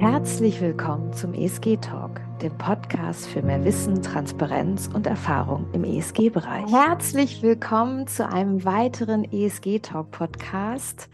[0.00, 6.72] Herzlich willkommen zum ESG Talk, dem Podcast für mehr Wissen, Transparenz und Erfahrung im ESG-Bereich.
[6.72, 11.10] Herzlich willkommen zu einem weiteren ESG Talk Podcast.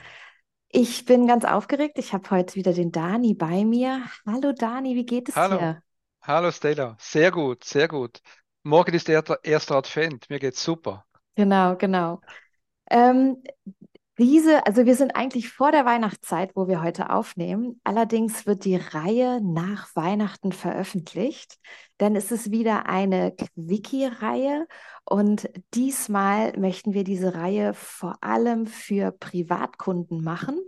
[0.68, 1.98] Ich bin ganz aufgeregt.
[1.98, 4.02] Ich habe heute wieder den Dani bei mir.
[4.24, 5.82] Hallo Dani, wie geht es Hallo, dir?
[6.22, 6.96] hallo Stella.
[7.00, 8.20] Sehr gut, sehr gut.
[8.62, 10.30] Morgen ist der erste Advent.
[10.30, 11.04] Mir geht's super.
[11.34, 12.20] Genau, genau.
[12.88, 13.42] Ähm,
[14.18, 17.80] diese, also wir sind eigentlich vor der Weihnachtszeit, wo wir heute aufnehmen.
[17.84, 21.58] Allerdings wird die Reihe nach Weihnachten veröffentlicht,
[22.00, 24.66] denn es ist wieder eine Quickie-Reihe
[25.04, 30.60] und diesmal möchten wir diese Reihe vor allem für Privatkunden machen.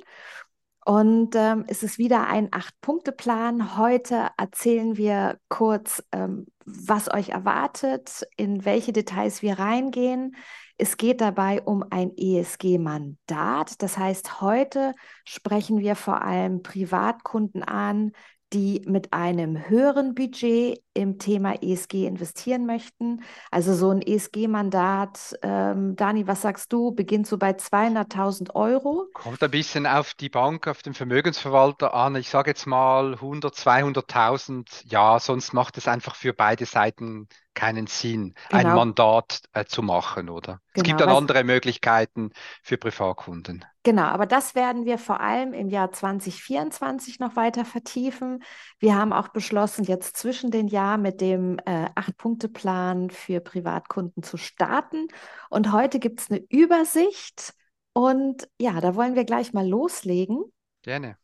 [0.85, 3.77] Und ähm, es ist wieder ein Acht-Punkte-Plan.
[3.77, 10.35] Heute erzählen wir kurz, ähm, was euch erwartet, in welche Details wir reingehen.
[10.81, 13.83] Es geht dabei um ein ESG-Mandat.
[13.83, 18.13] Das heißt, heute sprechen wir vor allem Privatkunden an,
[18.53, 23.23] die mit einem höheren Budget im Thema ESG investieren möchten.
[23.51, 29.09] Also so ein ESG-Mandat, ähm, Dani, was sagst du, beginnt so bei 200.000 Euro.
[29.13, 32.15] Kommt ein bisschen auf die Bank, auf den Vermögensverwalter an.
[32.15, 34.85] Ich sage jetzt mal 100, 200.000.
[34.87, 39.83] Ja, sonst macht es einfach für beide Seiten keinen Sinn, ein Genau, Mandat äh, zu
[39.83, 40.61] machen, oder?
[40.75, 41.11] Es gibt genau.
[41.11, 42.31] dann andere Möglichkeiten
[42.63, 43.65] für Privatkunden.
[43.83, 48.45] Genau, aber das werden wir vor allem im Jahr 2024 noch weiter vertiefen.
[48.79, 54.37] Wir haben auch beschlossen, jetzt zwischen den Jahren mit dem äh, Acht-Punkte-Plan für Privatkunden zu
[54.37, 55.09] starten.
[55.51, 57.55] Und heute gibt es eine Übersicht.
[57.93, 60.45] Und ja, da wollen wir gleich mal loslegen.
[60.83, 61.17] Gerne.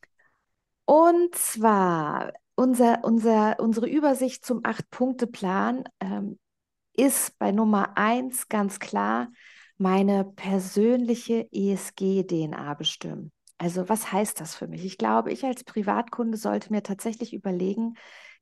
[0.85, 6.39] Und zwar unser, unser, unsere Übersicht zum Acht-Punkte-Plan ähm,
[6.95, 9.29] ist bei Nummer eins ganz klar
[9.77, 13.33] meine persönliche ESG-DNA bestimmen.
[13.59, 14.85] Also was heißt das für mich?
[14.85, 17.95] Ich glaube, ich als Privatkunde sollte mir tatsächlich überlegen,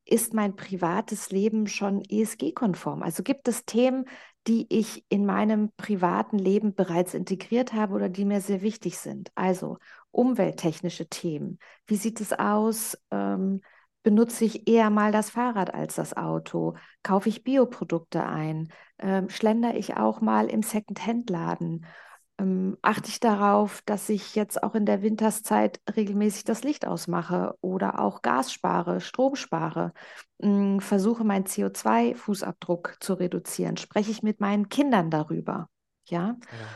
[0.05, 3.03] ist mein privates Leben schon ESG-konform?
[3.03, 4.07] Also gibt es Themen,
[4.47, 9.31] die ich in meinem privaten Leben bereits integriert habe oder die mir sehr wichtig sind?
[9.37, 9.79] Also
[10.11, 11.59] umwelttechnische Themen.
[11.87, 12.99] Wie sieht es aus?
[13.11, 13.61] Ähm,
[14.03, 16.75] benutze ich eher mal das Fahrrad als das Auto?
[17.03, 18.69] Kaufe ich Bioprodukte ein?
[18.99, 21.87] Ähm, schlendere ich auch mal im Second-Hand-Laden?
[22.39, 27.55] Ähm, achte ich darauf, dass ich jetzt auch in der Winterszeit regelmäßig das Licht ausmache
[27.61, 29.93] oder auch Gas spare, Strom spare?
[30.41, 33.77] Ähm, versuche meinen CO2-Fußabdruck zu reduzieren?
[33.77, 35.69] Spreche ich mit meinen Kindern darüber?
[36.09, 36.37] Ja.
[36.51, 36.67] Genau.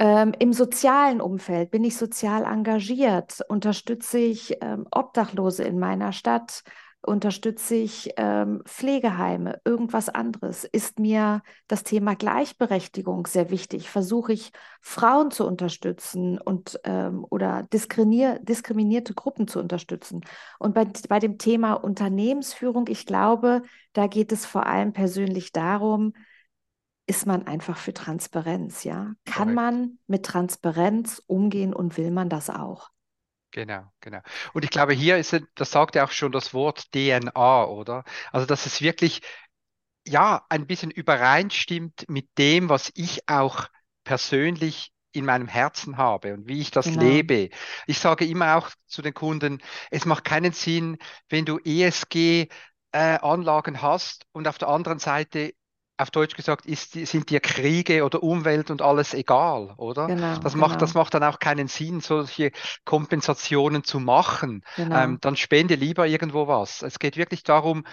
[0.00, 6.62] Ähm, im sozialen Umfeld bin ich sozial engagiert, unterstütze ich ähm, Obdachlose in meiner Stadt,
[7.02, 10.64] unterstütze ich ähm, Pflegeheime, irgendwas anderes.
[10.64, 13.90] Ist mir das Thema Gleichberechtigung sehr wichtig?
[13.90, 20.22] Versuche ich Frauen zu unterstützen und ähm, oder diskriminier diskriminierte Gruppen zu unterstützen?
[20.58, 23.60] Und bei, bei dem Thema Unternehmensführung, ich glaube,
[23.92, 26.14] da geht es vor allem persönlich darum,
[27.10, 29.14] ist man einfach für Transparenz, ja?
[29.26, 29.54] Kann Korrekt.
[29.54, 32.90] man mit Transparenz umgehen und will man das auch?
[33.52, 34.20] Genau, genau.
[34.52, 38.04] Und ich glaube, hier ist, das sagt ja auch schon das Wort DNA, oder?
[38.32, 39.22] Also, dass es wirklich
[40.06, 43.68] ja, ein bisschen übereinstimmt mit dem, was ich auch
[44.04, 47.50] persönlich in meinem Herzen habe und wie ich das Genau, lebe.
[47.86, 54.26] Ich sage immer auch zu den Kunden, es macht keinen Sinn, wenn du ESG-Anlagen hast
[54.32, 55.54] und auf der anderen Seite,
[56.00, 60.10] auf Deutsch gesagt, ist, sind dir Kriege oder Umwelt und alles egal, oder?
[60.10, 62.52] genau, Das macht, das genau, macht dann auch keinen Sinn, solche
[62.84, 64.62] Kompensationen zu machen.
[64.90, 66.82] Ähm, genau, dann spende lieber irgendwo was.
[66.82, 67.84] Es geht wirklich darum,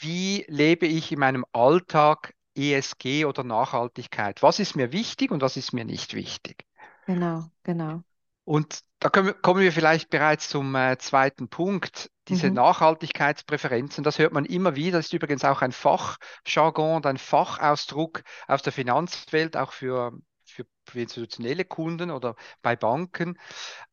[0.00, 4.42] wie lebe ich in meinem Alltag ESG oder Nachhaltigkeit?
[4.42, 6.64] Was ist mir wichtig und was ist mir nicht wichtig?
[7.06, 8.04] genau, genau.
[8.44, 12.10] Und da kommen wir kommen wir vielleicht bereits zum äh, zweiten Punkt.
[12.28, 12.54] Diese Mhm.
[12.54, 14.98] Nachhaltigkeitspräferenzen, das hört man immer wieder.
[14.98, 20.12] Das ist übrigens auch ein Fachjargon und ein Fachausdruck aus der Finanzwelt, auch für,
[20.44, 23.38] für, für institutionelle Kunden oder bei Banken.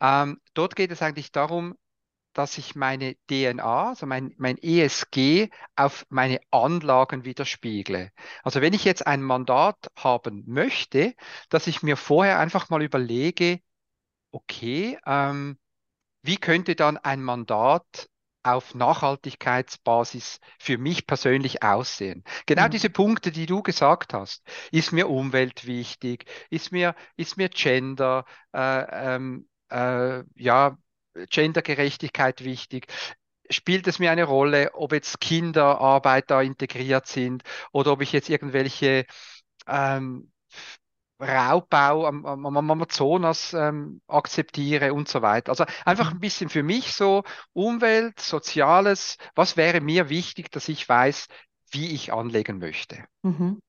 [0.01, 1.75] Ähm, dort geht es eigentlich darum,
[2.33, 8.11] dass ich meine DNA, also mein, mein ESG, auf meine Anlagen widerspiegle.
[8.43, 11.13] Also wenn ich jetzt ein Mandat haben möchte,
[11.49, 13.59] dass ich mir vorher einfach mal überlege,
[14.31, 15.57] okay, ähm,
[16.23, 18.09] wie könnte dann ein Mandat
[18.43, 22.23] auf Nachhaltigkeitsbasis für mich persönlich aussehen?
[22.45, 22.93] Genau diese Mhm.
[22.93, 24.43] Punkte, die du gesagt hast.
[24.71, 26.25] Ist mir Umwelt wichtig?
[26.49, 30.77] Ist mir, ist mir Gender, äh, ähm, äh, ja,
[31.29, 32.87] Gendergerechtigkeit wichtig?
[33.49, 38.29] Spielt es mir eine Rolle, ob jetzt Kinderarbeit da integriert sind oder ob ich jetzt
[38.29, 39.05] irgendwelche
[39.67, 40.31] ähm,
[41.19, 45.49] Raubbau am, am, am Amazonas ähm, akzeptiere und so weiter.
[45.51, 46.13] Also einfach Mhm.
[46.13, 47.23] ein bisschen für mich so
[47.53, 51.27] Umwelt, Soziales, was wäre mir wichtig, dass ich weiß,
[51.71, 53.05] wie ich anlegen möchte.
[53.23, 53.59] Mhm.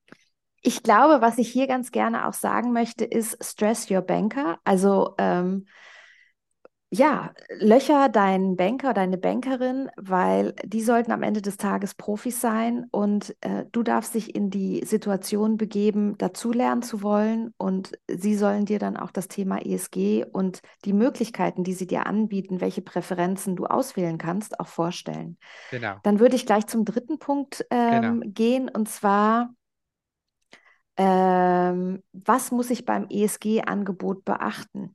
[0.63, 4.59] Ich glaube, was ich hier ganz gerne auch sagen möchte, ist Stress Your Banker.
[4.65, 5.67] Also ähm,
[6.95, 12.87] ja, löcher deinen Banker, deine Bankerin, weil die sollten am Ende des Tages Profis sein
[12.93, 18.65] und äh, du darfst dich in die Situation begeben, dazulernen zu wollen und sie sollen
[18.65, 23.57] dir dann auch das Thema ESG und die Möglichkeiten, die sie dir anbieten, welche Präferenzen
[23.57, 25.37] du auswählen kannst, auch vorstellen.
[25.73, 28.07] Genau, Dann würde ich gleich zum dritten Punkt genau.
[28.07, 29.53] ähm, gehen und zwar
[30.97, 34.95] ähm, was muss ich beim ESG-Angebot beachten?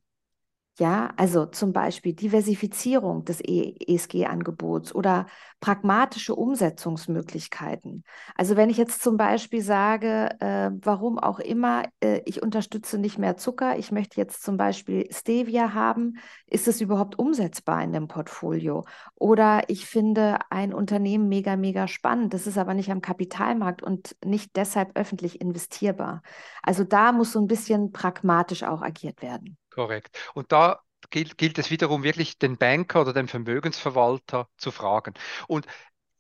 [0.80, 5.26] Ja, also zum Beispiel Diversifizierung des ESG-Angebots oder
[5.60, 8.06] pragmatische Umsetzungsmöglichkeiten.
[8.36, 13.18] Also wenn ich jetzt zum Beispiel sage, äh, warum auch immer, äh, ich unterstütze nicht
[13.18, 16.14] mehr Zucker, ich möchte jetzt zum Beispiel Stevia haben,
[16.48, 18.86] ist es überhaupt umsetzbar in dem Portfolio?
[19.16, 24.16] Oder ich finde ein Unternehmen mega, mega spannend, das ist aber nicht am Kapitalmarkt und
[24.24, 26.22] nicht deshalb öffentlich investierbar.
[26.64, 29.58] Also da muss so ein bisschen pragmatisch auch agiert werden.
[29.80, 30.20] Korrekt.
[30.34, 35.14] Und da gilt, gilt es wiederum wirklich, den Banker oder den Vermögensverwalter zu fragen.
[35.48, 35.68] Und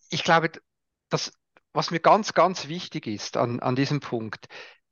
[0.09, 0.49] ich glaube,
[1.09, 1.33] das,
[1.73, 4.47] was mir ganz, ganz wichtig ist an, an diesem Punkt,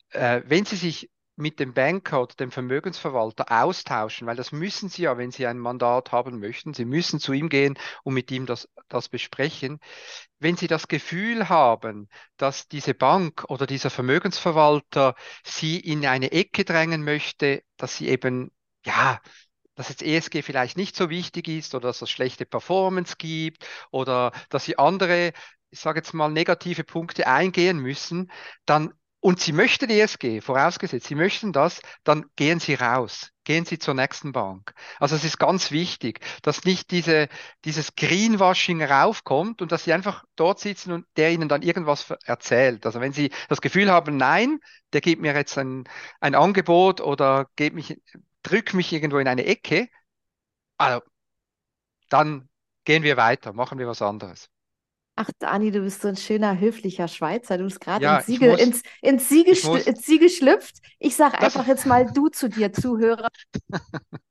[0.10, 5.04] äh, wenn Sie sich mit dem Banker oder dem Vermögensverwalter austauschen, weil das müssen Sie
[5.04, 8.48] ja, wenn Sie ein Mandat haben möchten, Sie müssen zu ihm gehen und mit ihm
[8.48, 9.80] das, das besprechen.
[10.40, 15.16] Wenn Sie das Gefühl haben, dass diese Bank oder dieser Vermögensverwalter
[15.46, 18.52] Sie in eine Ecke drängen möchte, dass Sie eben,
[18.88, 19.22] ja,
[19.76, 24.32] dass jetzt ESG vielleicht nicht so wichtig ist oder dass es schlechte Performance gibt oder
[24.50, 25.34] dass sie andere,
[25.70, 28.32] ich sage jetzt mal, negative Punkte eingehen müssen,
[28.66, 33.80] dann und Sie möchten ESG, vorausgesetzt, Sie möchten das, dann gehen Sie raus, gehen Sie
[33.80, 34.74] zur nächsten Bank.
[35.00, 37.28] Also es ist ganz wichtig, dass nicht diese,
[37.66, 42.86] dieses Greenwashing raufkommt und dass Sie einfach dort sitzen und der Ihnen dann irgendwas erzählt.
[42.86, 44.60] Also wenn Sie das Gefühl haben, nein,
[44.94, 45.86] der gibt mir jetzt ein,
[46.22, 48.00] ein Angebot oder gibt mich
[48.48, 49.90] drück mich irgendwo in eine Ecke,
[50.78, 51.02] also
[52.10, 52.50] dann
[52.86, 54.50] gehen wir weiter, machen wir was anderes.
[55.20, 57.58] Ach, Dani, du bist so ein schöner, höflicher Schweizer.
[57.58, 59.30] Du bist gerade Ja, ins ich Siege, muss, ins, ins
[59.64, 60.76] muss, ins Siege schlüpft.
[61.00, 63.28] Ich sage einfach jetzt mal du zu dir, Zuhörer.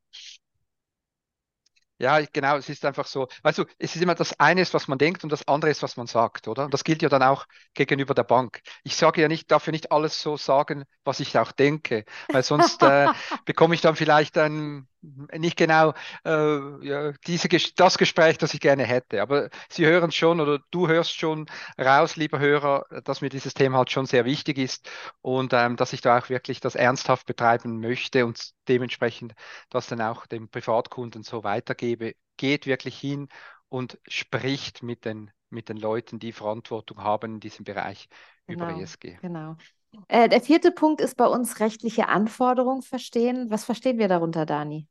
[1.99, 3.27] Ja, genau, es ist einfach so.
[3.43, 5.83] Weißt du, es ist immer das eine ist, was man denkt und das andere ist,
[5.83, 6.65] was man sagt, oder?
[6.67, 8.61] Und das gilt ja dann auch gegenüber der Bank.
[8.85, 12.43] Ich sage ja nicht, darf ja nicht alles so sagen, was ich auch denke, weil
[12.43, 13.09] sonst äh,
[13.47, 15.95] bekomme ich dann vielleicht ein, nicht genau
[16.25, 19.23] äh, ja, diese, das Gespräch, das ich gerne hätte.
[19.23, 21.47] Aber Sie hören schon oder du hörst schon
[21.81, 24.91] raus, lieber Hörer, dass mir dieses Thema halt schon sehr wichtig ist
[25.23, 29.35] und ähm, dass ich da auch wirklich das ernsthaft betreiben möchte und dementsprechend
[29.71, 32.15] das dann auch dem Privatkunden so weitergebe.
[32.37, 33.29] Geht wirklich hin
[33.69, 38.09] und spricht mit den, mit den Leuten, die Verantwortung haben in diesem Bereich
[38.47, 39.19] über Genau, ESG.
[39.21, 39.61] genau.
[40.09, 43.51] Äh, der vierte Punkt ist bei uns rechtliche Anforderungen verstehen.
[43.51, 44.89] Was verstehen wir darunter, Dani?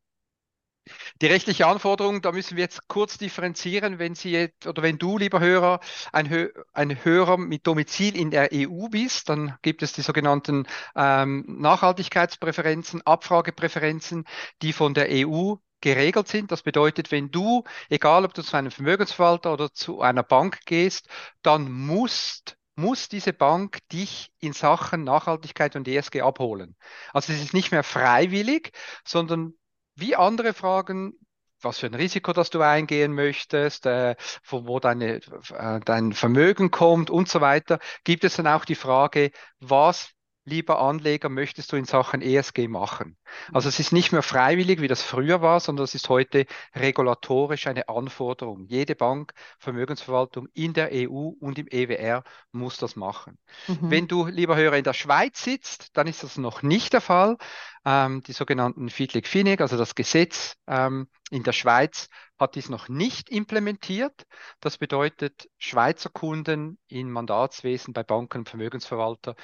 [1.21, 5.17] Die rechtliche Anforderung, da müssen wir jetzt kurz differenzieren, wenn Sie jetzt, oder wenn du,
[5.17, 5.79] lieber Hörer,
[6.11, 10.67] ein, Hö ein Hörer mit Domizil in der EU bist, dann gibt es die sogenannten
[10.95, 14.25] ähm, Nachhaltigkeitspräferenzen, Abfragepräferenzen,
[14.61, 16.51] die von der EU geregelt sind.
[16.51, 21.07] Das bedeutet, wenn du, egal ob du zu einem Vermögensverwalter oder zu einer Bank gehst,
[21.41, 26.75] dann musst muss diese Bank dich in Sachen Nachhaltigkeit und ESG abholen.
[27.13, 28.71] Also es ist nicht mehr freiwillig,
[29.05, 29.53] sondern
[29.95, 31.13] wie andere Fragen,
[31.61, 35.15] was für ein Risiko, das du eingehen möchtest, äh, von wo deine,
[35.53, 40.11] äh, dein Vermögen kommt und so weiter, gibt es dann auch die Frage, was,
[40.45, 43.17] lieber Anleger, möchtest du in Sachen ESG machen?
[43.51, 47.67] Also es ist nicht mehr freiwillig, wie das früher war, sondern es ist heute regulatorisch
[47.67, 48.65] eine Anforderung.
[48.65, 53.37] Jede Bank, Vermögensverwaltung in der EU und im EWR muss das machen.
[53.67, 53.91] Mhm.
[53.91, 57.37] Wenn du, lieber Hörer, in der Schweiz sitzt, dann ist das noch nicht der Fall
[57.85, 63.29] ähm, die sogenannten FIDLIG-FINIG, also das Gesetz ähm, in der Schweiz, hat dies noch nicht
[63.29, 64.25] implementiert.
[64.59, 69.35] Das bedeutet, Schweizer Kunden im Mandatswesen bei Banken und Vermögensverwalter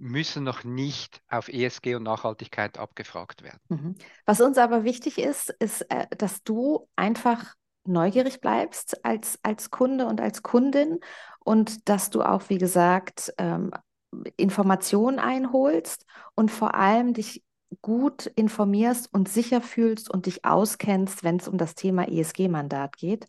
[0.00, 3.60] müssen noch nicht auf ESG und Nachhaltigkeit abgefragt werden.
[3.68, 3.94] Mhm.
[4.24, 7.54] Was uns aber wichtig ist, ist, äh, dass du einfach
[7.84, 11.00] neugierig bleibst als, als Kunde und als Kundin
[11.40, 13.72] und dass du auch, wie gesagt, ähm,
[14.36, 16.04] Informationen einholst
[16.34, 17.44] und vor allem dich
[17.82, 23.26] gut informierst und sicher fühlst und dich auskennst, wenn es um das Thema ESG-Mandat geht.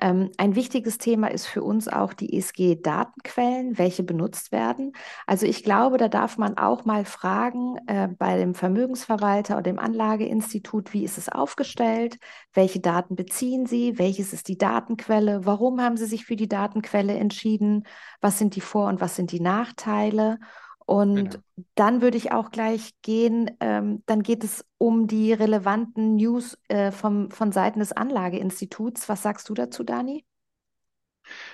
[0.00, 4.92] Ähm, ein wichtiges Thema ist für uns auch die ESG-Datenquellen, welche benutzt werden.
[5.26, 9.78] Also ich glaube, da darf man auch mal fragen äh, bei dem Vermögensverwalter oder dem
[9.78, 12.18] Anlageinstitut, wie ist es aufgestellt,
[12.52, 17.14] welche Daten beziehen sie, welches ist die Datenquelle, warum haben sie sich für die Datenquelle
[17.14, 17.86] entschieden,
[18.20, 20.38] was sind die Vor- und was sind die Nachteile.
[20.86, 21.44] Und genau.
[21.74, 26.92] dann würde ich auch gleich gehen, ähm, dann geht es um die relevanten News äh,
[26.92, 29.08] vom, von Seiten des Anlageinstituts.
[29.08, 30.24] Was sagst du dazu, Dani?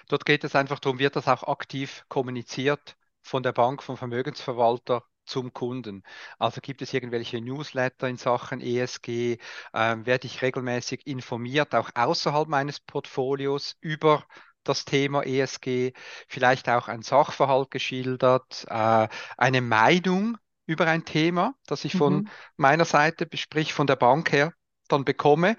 [0.09, 5.05] Dort geht es einfach darum, wird das auch aktiv kommuniziert von der Bank, vom Vermögensverwalter
[5.27, 6.03] zum Kunden.
[6.39, 9.39] Also gibt es irgendwelche Newsletter in Sachen ESG?
[9.73, 14.25] Ähm, werde ich regelmäßig informiert, auch außerhalb meines Portfolios über
[14.65, 15.93] das Thema ESG,
[16.29, 20.37] vielleicht auch ein Sachverhalt geschildert, äh, eine Meinung
[20.67, 22.29] über ein Thema, das ich von mhm.
[22.57, 24.53] meiner Seite, sprich von der Bank her,
[24.89, 25.57] dann bekomme.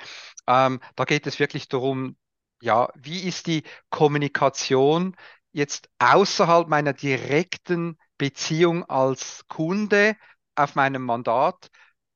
[0.47, 2.15] Ähm, da geht es wirklich darum,
[2.61, 5.15] ja, wie ist die Kommunikation
[5.51, 10.15] jetzt außerhalb meiner direkten Beziehung als Kunde
[10.55, 11.69] auf meinem Mandat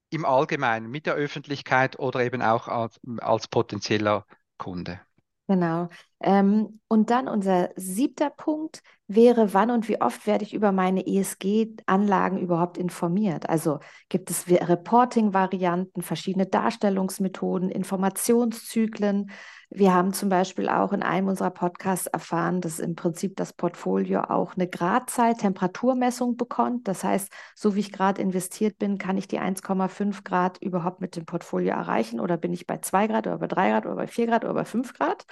[0.10, 4.26] im Allgemeinen mit der Öffentlichkeit oder eben auch als, als potenzieller
[4.58, 5.02] Kunde.
[5.48, 5.90] Genau.
[6.22, 11.06] Ähm, und dann unser siebter Punkt wäre, wann und wie oft werde ich über meine
[11.06, 13.50] ESG-Anlagen überhaupt informiert?
[13.50, 19.32] Also gibt es Reporting-Varianten, verschiedene Darstellungsmethoden, Informationszyklen,
[19.70, 24.22] wir haben zum Beispiel auch in einem unserer Podcasts erfahren, dass im Prinzip das Portfolio
[24.22, 26.88] auch eine Gradzeit, Temperaturmessung bekommt.
[26.88, 31.16] Das heißt, so wie ich gerade investiert bin, kann ich die 1,5 Grad überhaupt mit
[31.16, 34.08] dem Portfolio erreichen oder bin ich bei 2 Grad oder bei 3 Grad oder bei
[34.08, 35.26] 4 Grad oder bei 5 Grad?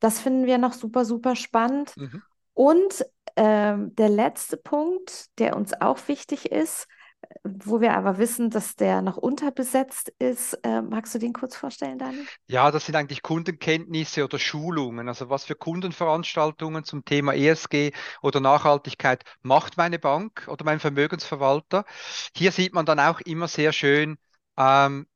[0.00, 1.96] Das finden wir noch super, super spannend.
[1.96, 2.22] Mhm.
[2.58, 6.88] Und ähm, der letzte Punkt, der uns auch wichtig ist,
[7.44, 10.54] wo wir aber wissen, dass der noch unterbesetzt ist.
[10.64, 12.26] Äh, magst du den kurz vorstellen, Dani?
[12.48, 15.06] Ja, das sind eigentlich Kundenkenntnisse oder Schulungen.
[15.06, 21.84] Also was für Kundenveranstaltungen zum Thema ESG oder Nachhaltigkeit macht meine Bank oder mein Vermögensverwalter.
[22.36, 24.18] Hier sieht man dann auch immer sehr schön,
[24.56, 25.06] ähm,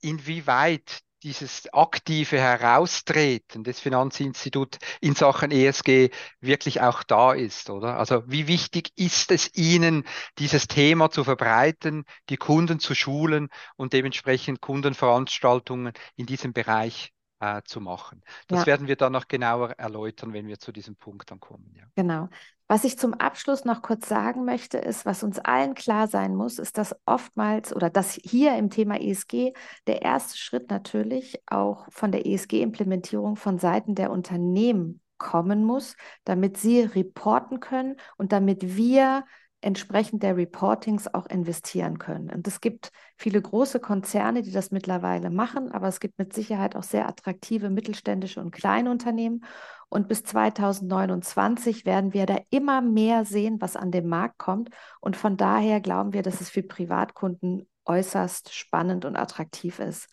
[0.00, 6.10] inwieweit dieses aktive Heraustreten des Finanzinstituts in Sachen ESG
[6.40, 7.98] wirklich auch da ist, oder?
[7.98, 10.04] Also wie wichtig ist es Ihnen,
[10.38, 17.62] dieses Thema zu verbreiten, die Kunden zu schulen und dementsprechend Kundenveranstaltungen in diesem Bereich äh,
[17.64, 18.22] zu machen.
[18.46, 18.66] Das ja.
[18.66, 21.74] werden wir dann noch genauer erläutern, wenn wir zu diesem Punkt dann kommen.
[21.76, 21.84] Ja.
[21.96, 22.28] Genau.
[22.68, 26.60] Was ich zum Abschluss noch kurz sagen möchte, ist, was uns allen klar sein muss,
[26.60, 29.54] ist, dass oftmals oder dass hier im Thema ESG
[29.88, 36.58] der erste Schritt natürlich auch von der ESG-Implementierung von Seiten der Unternehmen kommen muss, damit
[36.58, 39.24] sie reporten können und damit wir
[39.62, 42.30] entsprechend der Reportings auch investieren können.
[42.30, 46.76] Und es gibt viele große Konzerne, die das mittlerweile machen, aber es gibt mit Sicherheit
[46.76, 49.44] auch sehr attraktive mittelständische und kleine Unternehmen.
[49.88, 54.70] Und bis 2029 werden wir da immer mehr sehen, was an den Markt kommt.
[55.00, 60.08] Und von daher glauben wir, dass es für Privatkunden äußerst spannend und attraktiv ist.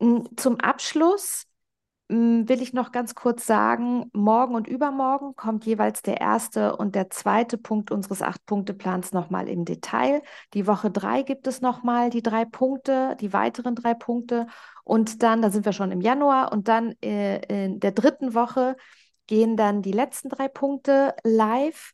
[0.00, 1.46] Hm, zum Abschluss
[2.10, 7.08] will ich noch ganz kurz sagen, morgen und übermorgen kommt jeweils der erste und der
[7.10, 10.22] zweite Punkt unseres Acht-Punkte-Plans nochmal im Detail.
[10.52, 14.48] Die Woche drei gibt es nochmal die drei Punkte, die weiteren drei Punkte.
[14.82, 18.76] Und dann, da sind wir schon im Januar, und dann äh, in der dritten Woche
[19.28, 21.92] gehen dann die letzten drei Punkte live.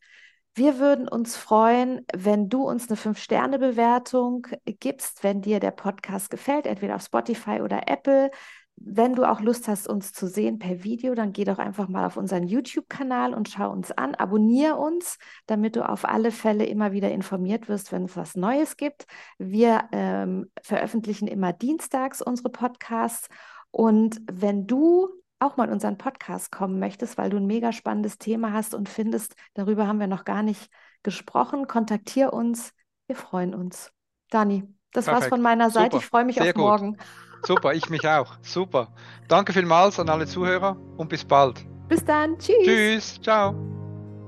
[0.55, 6.67] Wir würden uns freuen, wenn du uns eine 5-Sterne-Bewertung gibst, wenn dir der Podcast gefällt,
[6.67, 8.31] entweder auf Spotify oder Apple.
[8.77, 12.05] Wenn du auch Lust hast, uns zu sehen per Video, dann geh doch einfach mal
[12.07, 14.15] auf unseren YouTube-Kanal und schau uns an.
[14.15, 18.77] Abonnier uns, damit du auf alle Fälle immer wieder informiert wirst, wenn es was Neues
[18.77, 19.07] gibt.
[19.39, 23.29] Wir ähm, veröffentlichen immer dienstags unsere Podcasts.
[23.71, 28.19] Und wenn du auch mal in unseren Podcast kommen möchtest, weil du ein mega spannendes
[28.19, 30.71] Thema hast und findest, darüber haben wir noch gar nicht
[31.03, 32.73] gesprochen, kontaktier uns.
[33.07, 33.93] Wir freuen uns.
[34.31, 35.23] Dani, das Perfekt.
[35.23, 35.93] war's von meiner Seite.
[35.93, 35.99] Super.
[35.99, 36.63] Ich freue mich Sehr auf gut.
[36.63, 36.97] morgen.
[37.45, 38.35] Super, ich mich auch.
[38.43, 38.89] Super.
[39.29, 41.65] Danke vielmals an alle Zuhörer und bis bald.
[41.89, 42.39] Bis dann.
[42.39, 42.65] Tschüss.
[42.65, 43.21] Tschüss.
[43.23, 43.55] Ciao.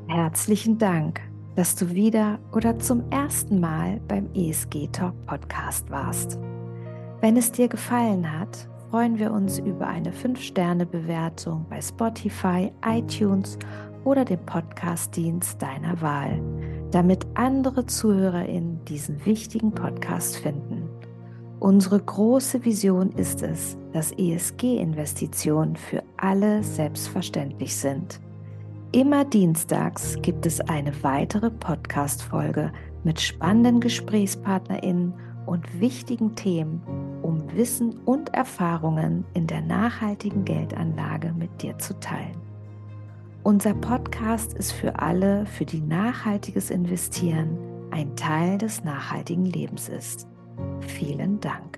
[0.09, 1.21] Herzlichen Dank,
[1.57, 6.38] dass du wieder oder zum ersten Mal beim ESG Talk Podcast warst.
[7.21, 13.59] Wenn es dir gefallen hat, freuen wir uns über eine 5-Sterne-Bewertung bei Spotify, iTunes
[14.05, 16.41] oder dem Podcast-Dienst deiner Wahl,
[16.91, 20.68] damit andere ZuhörerInnen diesen wichtigen Podcast finden.
[21.61, 28.21] Unsere große Vision ist es, dass ESG-Investitionen für alle selbstverständlich sind.
[28.93, 32.73] Immer dienstags gibt es eine weitere Podcast-Folge
[33.03, 35.12] mit spannenden GesprächspartnerInnen
[35.47, 36.81] und wichtigen Themen,
[37.23, 42.41] um Wissen und Erfahrungen in der nachhaltigen Geldanlage mit dir zu teilen.
[43.43, 47.59] Unser Podcast ist für alle, für die nachhaltiges Investieren
[47.91, 50.29] ein Teil des nachhaltigen Lebens ist.
[50.81, 51.78] Vielen Dank.